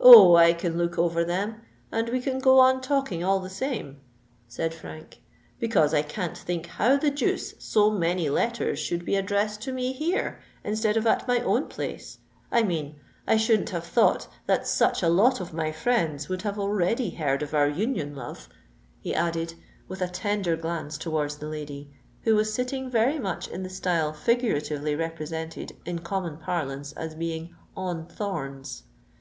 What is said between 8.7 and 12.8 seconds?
should be addressed to me here—instead of at my own place;—I